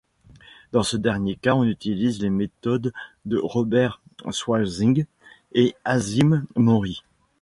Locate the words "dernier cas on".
0.97-1.63